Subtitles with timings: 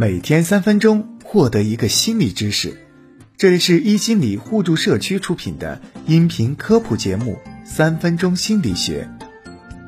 [0.00, 2.86] 每天三分钟，获得一个心理知识。
[3.36, 7.36] 这里是一心理互助社区出品的音频科普节目
[7.66, 9.10] 《三分钟心理学》。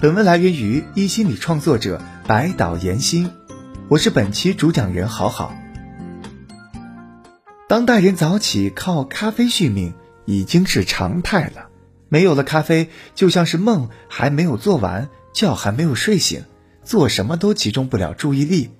[0.00, 3.30] 本文来源于一心理创作者白岛岩心，
[3.86, 5.54] 我是本期主讲人好好。
[7.68, 9.94] 当代人早起靠咖啡续命
[10.24, 11.68] 已经是常态了，
[12.08, 16.42] 没有了咖啡，就像是梦还没有做完，觉还没有睡醒，
[16.82, 18.70] 做什么都集中不了注意力。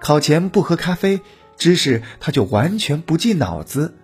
[0.00, 1.20] 考前不喝咖啡，
[1.56, 3.94] 知识它就完全不进脑子，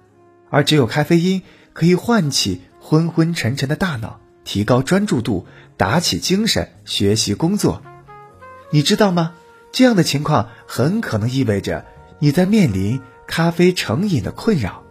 [0.50, 7.82] 而只有咖啡因可以唤起昏昏沉沉的大脑，提高专注度，打起精神学习工作。
[8.70, 9.34] 你知道吗？
[9.72, 11.84] 这样的情况很可能意味着
[12.20, 14.84] 你在面临咖啡成瘾的困扰。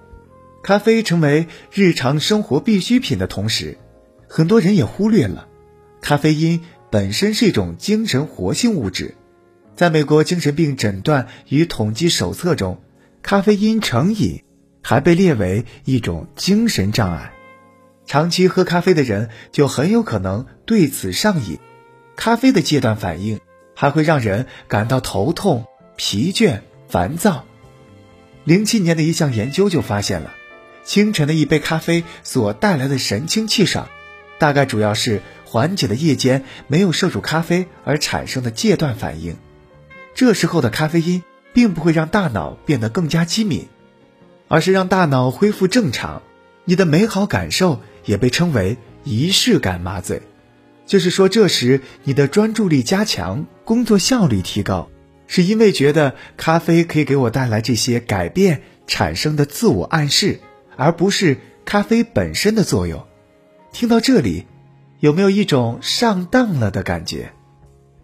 [0.61, 3.77] 咖啡成为日常生活必需品的同时，
[4.27, 5.47] 很多人也忽略了，
[6.01, 9.15] 咖啡因本身是一种精神活性物质。
[9.75, 12.81] 在美国精神病诊断与统计手册中，
[13.21, 14.43] 咖啡因成瘾
[14.83, 17.33] 还被列为一种精神障碍。
[18.05, 21.57] 长期喝咖啡的人就很有可能对此上瘾。
[22.15, 23.39] 咖啡的戒断反应
[23.75, 25.65] 还会让人感到头痛、
[25.95, 27.45] 疲倦、烦躁。
[28.43, 30.31] 零七年的一项研究就发现了，
[30.83, 33.87] 清晨的一杯咖啡所带来的神清气爽，
[34.37, 39.37] 大概主要是缓解了夜间没有摄入咖啡而产生的戒断反应。
[40.15, 43.67] 这时候的咖啡因并不会让大脑变得更加机敏，
[44.47, 46.21] 而是让大脑恢复正常。
[46.65, 50.21] 你的美好感受也被称为仪式感麻醉，
[50.85, 54.89] 就是说这时你的专注力加强，工作效率提高，
[55.27, 60.39] 是因为觉得咖啡可以给我带来这些改变产生的自我暗示，
[60.77, 63.05] 而不是咖啡本身的作用。
[63.71, 64.45] 听到这里，
[64.99, 67.33] 有没有一种上当了的感觉？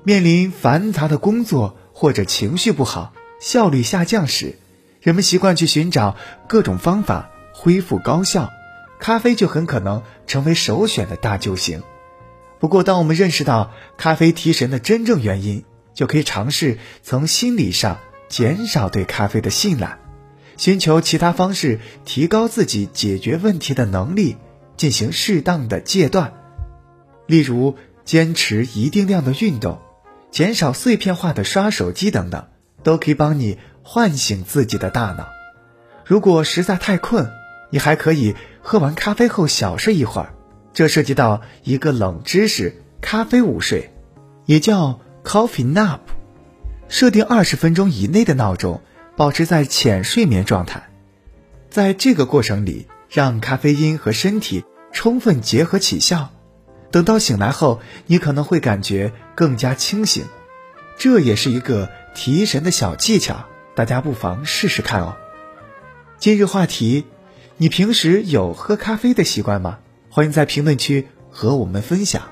[0.04, 1.78] 面临繁杂的工作。
[2.00, 3.12] 或者情绪不好、
[3.42, 4.58] 效率下降时，
[5.02, 6.16] 人们习惯去寻找
[6.48, 8.50] 各种方法恢复高效，
[9.02, 11.84] 咖啡就很可能成为首选的大救星。
[12.58, 18.00] 不过，当我们认识到咖啡提神的真正原因，就可以尝试从心理上
[18.30, 20.00] 减少对咖啡的信赖，
[20.56, 24.38] 寻求其他方式提高自己解决问题的能力，
[24.78, 26.32] 进行适当的戒断，
[27.28, 29.82] 例如坚持一定量的运动。
[30.32, 32.48] 减少碎片化的刷手机等等，
[32.84, 35.28] 都可以帮你唤醒自己的大脑。
[36.06, 37.30] 如果实在太困，
[37.72, 40.34] 你还可以喝完咖啡后小睡一会儿。
[40.74, 43.92] 这涉及到一个冷知识：咖啡午睡，
[44.46, 46.00] 也叫 coffee nap。
[46.88, 48.82] 设定二十分钟以内的闹钟，
[49.16, 50.90] 保持在浅睡眠状态。
[51.70, 56.30] 在这个过程里，让咖啡因和身体充分结合起效。
[56.92, 60.26] 等到醒来后，你可能会感觉更加清醒，
[60.98, 63.46] 这也是一个提神的小技巧，
[63.76, 65.16] 大家不妨试试看哦。
[66.18, 67.06] 今日话题：
[67.58, 69.80] 你平时有喝咖啡的习惯吗？
[70.10, 72.24] 欢迎在评论区和我们分享。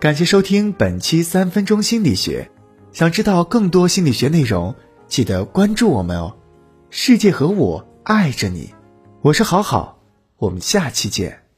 [0.00, 2.50] 感谢收听本期三分钟心理学，
[2.92, 4.74] 想知道更多心理学内容，
[5.06, 6.36] 记得关注我们哦。
[6.88, 8.74] 世界和我爱着你，
[9.20, 10.00] 我是好好，
[10.38, 11.49] 我们下期见。